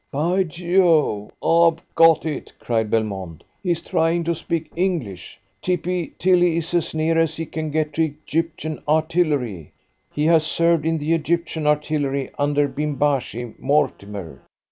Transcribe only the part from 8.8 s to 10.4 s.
Artillery. He